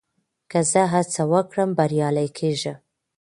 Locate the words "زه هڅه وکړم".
0.71-1.69